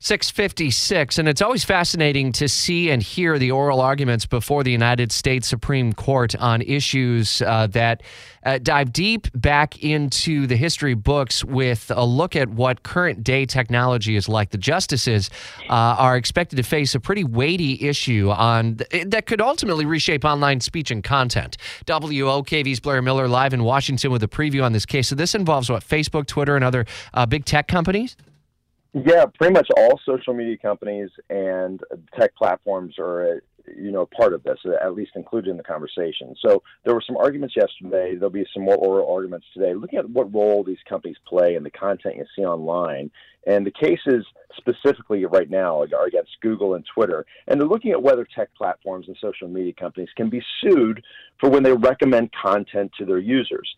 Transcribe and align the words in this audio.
656. 0.00 1.18
And 1.18 1.28
it's 1.28 1.42
always 1.42 1.64
fascinating 1.64 2.30
to 2.32 2.48
see 2.48 2.90
and 2.90 3.02
hear 3.02 3.38
the 3.38 3.50
oral 3.50 3.80
arguments 3.80 4.26
before 4.26 4.62
the 4.62 4.70
United 4.70 5.10
States 5.10 5.48
Supreme 5.48 5.92
Court 5.92 6.36
on 6.36 6.62
issues 6.62 7.42
uh, 7.42 7.66
that 7.68 8.02
uh, 8.44 8.58
dive 8.58 8.92
deep 8.92 9.26
back 9.34 9.82
into 9.82 10.46
the 10.46 10.56
history 10.56 10.94
books 10.94 11.44
with 11.44 11.90
a 11.94 12.04
look 12.04 12.36
at 12.36 12.48
what 12.48 12.84
current 12.84 13.24
day 13.24 13.44
technology 13.44 14.14
is 14.14 14.28
like. 14.28 14.50
The 14.50 14.58
justices 14.58 15.30
uh, 15.68 15.72
are 15.72 16.16
expected 16.16 16.56
to 16.56 16.62
face 16.62 16.94
a 16.94 17.00
pretty 17.00 17.24
weighty 17.24 17.88
issue 17.88 18.30
on 18.30 18.78
that 19.06 19.26
could 19.26 19.40
ultimately 19.40 19.84
reshape 19.84 20.24
online 20.24 20.60
speech 20.60 20.92
and 20.92 21.02
content. 21.02 21.56
WOKV's 21.86 22.78
Blair 22.80 23.02
Miller 23.02 23.26
live 23.26 23.52
in 23.52 23.64
Washington 23.64 24.12
with 24.12 24.22
a 24.22 24.28
preview 24.28 24.62
on 24.62 24.72
this 24.72 24.86
case. 24.86 25.08
So 25.08 25.16
this 25.16 25.34
involves 25.34 25.68
what 25.68 25.82
Facebook, 25.82 26.26
Twitter, 26.26 26.54
and 26.54 26.64
other 26.64 26.86
uh, 27.14 27.26
big 27.26 27.44
tech 27.44 27.66
companies. 27.66 28.16
Yeah, 28.94 29.26
pretty 29.26 29.52
much 29.52 29.68
all 29.76 30.00
social 30.04 30.34
media 30.34 30.56
companies 30.56 31.10
and 31.28 31.80
tech 32.18 32.34
platforms 32.36 32.94
are 32.98 33.42
you 33.76 33.90
know, 33.90 34.06
part 34.06 34.32
of 34.32 34.42
this, 34.42 34.58
at 34.82 34.94
least 34.94 35.12
included 35.14 35.50
in 35.50 35.56
the 35.56 35.62
conversation. 35.62 36.34
So 36.44 36.62
there 36.84 36.94
were 36.94 37.02
some 37.06 37.16
arguments 37.16 37.54
yesterday. 37.56 38.14
There'll 38.14 38.30
be 38.30 38.46
some 38.54 38.64
more 38.64 38.76
oral 38.76 39.12
arguments 39.12 39.46
today, 39.54 39.74
looking 39.74 39.98
at 39.98 40.08
what 40.08 40.32
role 40.32 40.64
these 40.64 40.78
companies 40.88 41.16
play 41.26 41.54
in 41.54 41.62
the 41.62 41.70
content 41.70 42.16
you 42.16 42.24
see 42.36 42.44
online. 42.44 43.10
And 43.46 43.66
the 43.66 43.70
cases 43.70 44.26
specifically 44.56 45.24
right 45.24 45.48
now 45.48 45.82
are 45.82 46.06
against 46.06 46.36
Google 46.40 46.74
and 46.74 46.84
Twitter. 46.94 47.24
And 47.46 47.60
they're 47.60 47.68
looking 47.68 47.92
at 47.92 48.02
whether 48.02 48.26
tech 48.34 48.48
platforms 48.54 49.06
and 49.08 49.16
social 49.20 49.48
media 49.48 49.72
companies 49.72 50.10
can 50.16 50.28
be 50.28 50.42
sued 50.60 51.02
for 51.40 51.48
when 51.48 51.62
they 51.62 51.72
recommend 51.72 52.30
content 52.32 52.92
to 52.98 53.04
their 53.04 53.18
users. 53.18 53.68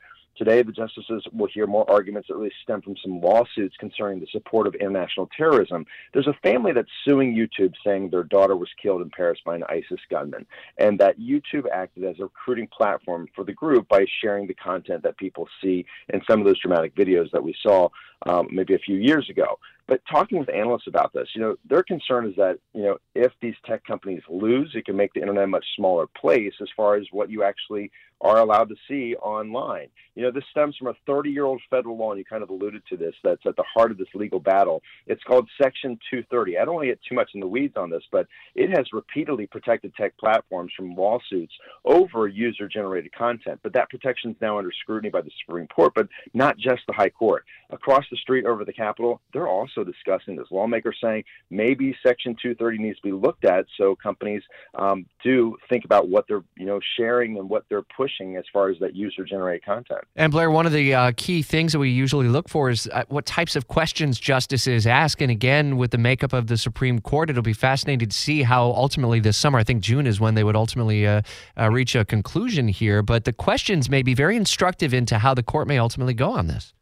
Today, 0.41 0.63
the 0.63 0.73
justices 0.73 1.23
will 1.35 1.49
hear 1.53 1.67
more 1.67 1.89
arguments 1.91 2.29
that 2.29 2.35
really 2.35 2.51
stem 2.63 2.81
from 2.81 2.97
some 3.03 3.21
lawsuits 3.21 3.77
concerning 3.77 4.21
the 4.21 4.27
support 4.33 4.67
of 4.67 4.75
international 4.77 5.29
terrorism. 5.37 5.85
There's 6.15 6.29
a 6.29 6.39
family 6.43 6.73
that's 6.73 6.89
suing 7.05 7.37
YouTube 7.37 7.75
saying 7.85 8.09
their 8.09 8.23
daughter 8.23 8.57
was 8.57 8.71
killed 8.83 9.03
in 9.03 9.11
Paris 9.11 9.39
by 9.45 9.57
an 9.57 9.65
ISIS 9.69 10.01
gunman, 10.11 10.47
and 10.79 10.99
that 10.99 11.21
YouTube 11.21 11.67
acted 11.71 12.05
as 12.05 12.19
a 12.21 12.23
recruiting 12.23 12.69
platform 12.69 13.29
for 13.37 13.45
the 13.45 13.53
group 13.53 13.87
by 13.89 14.07
sharing 14.23 14.47
the 14.47 14.55
content 14.55 15.03
that 15.03 15.19
people 15.19 15.47
see 15.63 15.85
in 16.09 16.23
some 16.27 16.41
of 16.41 16.47
those 16.47 16.59
dramatic 16.59 16.95
videos 16.95 17.31
that 17.33 17.45
we 17.45 17.55
saw 17.63 17.91
um, 18.27 18.49
maybe 18.51 18.73
a 18.73 18.79
few 18.79 18.97
years 18.97 19.29
ago. 19.29 19.59
But 19.91 20.01
talking 20.11 20.39
with 20.39 20.49
analysts 20.49 20.87
about 20.87 21.13
this, 21.13 21.29
you 21.35 21.41
know, 21.43 21.57
their 21.69 21.83
concern 21.83 22.27
is 22.27 22.37
that, 22.37 22.59
you 22.75 22.85
know, 22.85 22.99
if 23.15 23.33
these 23.43 23.57
tech 23.67 23.85
companies 23.85 24.23
lose, 24.29 24.71
it 24.75 24.87
can 24.87 24.97
make 24.97 25.13
the 25.13 25.21
internet 25.21 25.45
a 25.45 25.49
much 25.49 25.67
smaller 25.75 26.07
place 26.07 26.55
as 26.63 26.69
far 26.77 26.95
as 26.95 27.07
what 27.11 27.29
you 27.29 27.43
actually 27.43 27.91
are 28.21 28.39
allowed 28.39 28.69
to 28.69 28.75
see 28.89 29.15
online. 29.17 29.89
You 30.15 30.25
know, 30.25 30.31
this 30.31 30.45
stems 30.51 30.77
from 30.77 30.89
a 30.89 30.95
30 31.07 31.31
year 31.31 31.45
old 31.45 31.63
federal 31.71 31.97
law, 31.97 32.11
and 32.11 32.19
you 32.19 32.25
kind 32.25 32.43
of 32.43 32.51
alluded 32.51 32.83
to 32.91 32.97
this, 32.97 33.15
that's 33.25 33.47
at 33.47 33.57
the 33.57 33.65
heart 33.75 33.91
of 33.91 33.99
this 33.99 34.09
legal 34.15 34.41
battle. 34.41 34.83
It's 35.07 35.23
called 35.23 35.49
Section 35.61 35.99
230. 36.11 36.59
I 36.59 36.65
don't 36.65 36.75
want 36.75 36.85
to 36.85 36.91
get 36.91 37.01
too 37.09 37.15
much 37.15 37.31
in 37.35 37.41
the 37.41 37.47
weeds 37.47 37.77
on 37.77 37.91
this, 37.91 38.03
but 38.13 38.27
it 38.55 38.71
has 38.77 38.87
repeatedly 38.93 39.47
protected 39.47 39.95
tech 39.95 40.17
platforms 40.19 40.73
from 40.77 40.95
lawsuits 40.95 41.53
over 41.85 42.29
user 42.29 42.69
generated 42.69 43.13
content. 43.13 43.61
But 43.63 43.73
that 43.75 43.89
protection 43.89 44.33
is 44.33 44.37
now 44.41 44.59
under 44.59 44.73
scrutiny 44.83 45.11
by 45.11 45.23
the 45.23 45.31
Supreme 45.45 45.69
Court, 45.69 45.93
but 45.95 46.09
not 46.35 46.59
just 46.59 46.83
the 46.87 46.93
High 46.93 47.11
Court. 47.11 47.45
Across 47.71 48.05
the 48.11 48.17
street 48.17 48.45
over 48.47 48.65
the 48.65 48.73
Capitol, 48.73 49.21
they're 49.33 49.49
also 49.49 49.85
discussing 49.85 50.37
this. 50.37 50.49
Lawmakers 50.51 50.99
saying 51.03 51.25
maybe 51.51 51.97
Section 52.03 52.37
230 52.43 52.79
needs 52.79 52.97
to 52.97 53.03
be 53.03 53.13
looked 53.13 53.45
at 53.45 53.65
so 53.79 53.95
companies 53.95 54.43
um, 54.75 55.07
do 55.23 55.57
think 55.69 55.85
about 55.85 56.09
what 56.09 56.27
they're 56.29 56.43
you 56.57 56.67
know 56.67 56.81
sharing 56.97 57.39
and 57.39 57.49
what 57.49 57.65
they're 57.69 57.83
pushing 57.97 58.10
as 58.37 58.45
far 58.53 58.69
as 58.71 58.79
that 58.81 58.95
user 58.95 59.25
generated 59.25 59.65
content. 59.65 60.01
And 60.17 60.33
Blair, 60.33 60.51
one 60.51 60.67
of 60.67 60.73
the 60.73 60.95
uh, 60.95 61.13
key 61.17 61.43
things 61.43 61.73
that 61.73 61.79
we 61.79 61.91
usually 61.91 62.29
look 62.29 62.49
for 62.49 62.71
is 62.71 62.89
uh, 62.93 63.05
what 63.09 63.27
types 63.27 63.57
of 63.57 63.69
questions 63.69 64.19
justices 64.19 64.87
ask. 64.87 65.21
And 65.21 65.31
again, 65.31 65.77
with 65.77 65.91
the 65.91 65.99
makeup 65.99 66.33
of 66.33 66.47
the 66.47 66.57
Supreme 66.57 67.01
Court, 67.01 67.31
it'll 67.31 67.43
be 67.43 67.53
fascinating 67.53 68.09
to 68.09 68.15
see 68.15 68.43
how 68.43 68.65
ultimately 68.73 69.21
this 69.21 69.37
summer, 69.37 69.59
I 69.59 69.65
think 69.65 69.83
June 69.83 70.07
is 70.07 70.21
when 70.21 70.35
they 70.35 70.45
would 70.45 70.57
ultimately 70.57 71.07
uh, 71.07 71.23
uh 71.59 71.71
reach 71.71 71.95
a 71.95 72.05
conclusion 72.05 72.69
here. 72.69 73.03
But 73.03 73.25
the 73.25 73.33
questions 73.33 73.89
may 73.89 74.03
be 74.03 74.15
very 74.15 74.37
instructive 74.37 74.93
into 74.95 75.19
how 75.19 75.35
the 75.35 75.43
court 75.43 75.69
may 75.69 75.79
ultimately 75.79 76.15
go 76.15 76.31
on 76.33 76.47
this. 76.47 76.75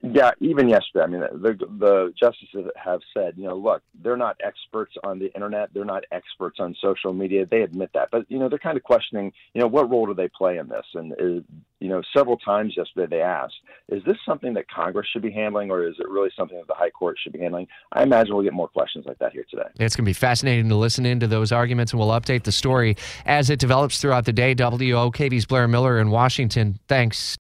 Yeah, 0.00 0.30
even 0.38 0.68
yesterday, 0.68 1.02
I 1.02 1.06
mean, 1.08 1.20
the 1.20 1.58
the 1.78 2.14
justices 2.18 2.70
have 2.76 3.00
said, 3.12 3.34
you 3.36 3.48
know, 3.48 3.56
look, 3.56 3.82
they're 4.00 4.16
not 4.16 4.36
experts 4.44 4.92
on 5.02 5.18
the 5.18 5.32
internet, 5.34 5.70
they're 5.74 5.84
not 5.84 6.04
experts 6.12 6.60
on 6.60 6.76
social 6.80 7.12
media. 7.12 7.46
They 7.46 7.62
admit 7.62 7.90
that, 7.94 8.10
but 8.12 8.24
you 8.30 8.38
know, 8.38 8.48
they're 8.48 8.60
kind 8.60 8.76
of 8.76 8.84
questioning, 8.84 9.32
you 9.54 9.60
know, 9.60 9.66
what 9.66 9.90
role 9.90 10.06
do 10.06 10.14
they 10.14 10.28
play 10.28 10.58
in 10.58 10.68
this? 10.68 10.86
And 10.94 11.14
is, 11.18 11.42
you 11.80 11.88
know, 11.88 12.00
several 12.16 12.36
times 12.36 12.74
yesterday 12.76 13.16
they 13.16 13.22
asked, 13.22 13.56
is 13.88 14.04
this 14.04 14.16
something 14.24 14.54
that 14.54 14.70
Congress 14.70 15.08
should 15.12 15.22
be 15.22 15.32
handling, 15.32 15.72
or 15.72 15.84
is 15.84 15.96
it 15.98 16.08
really 16.08 16.30
something 16.36 16.56
that 16.56 16.68
the 16.68 16.74
High 16.74 16.90
Court 16.90 17.16
should 17.20 17.32
be 17.32 17.40
handling? 17.40 17.66
I 17.90 18.04
imagine 18.04 18.36
we'll 18.36 18.44
get 18.44 18.52
more 18.52 18.68
questions 18.68 19.04
like 19.04 19.18
that 19.18 19.32
here 19.32 19.46
today. 19.50 19.66
It's 19.80 19.96
going 19.96 20.04
to 20.04 20.08
be 20.08 20.12
fascinating 20.12 20.68
to 20.68 20.76
listen 20.76 21.06
into 21.06 21.26
those 21.26 21.50
arguments, 21.50 21.92
and 21.92 21.98
we'll 21.98 22.10
update 22.10 22.44
the 22.44 22.52
story 22.52 22.96
as 23.26 23.50
it 23.50 23.58
develops 23.58 24.00
throughout 24.00 24.26
the 24.26 24.32
day. 24.32 24.54
WOKV's 24.54 25.46
Blair 25.46 25.66
Miller 25.66 25.98
in 25.98 26.10
Washington. 26.10 26.78
Thanks. 26.86 27.36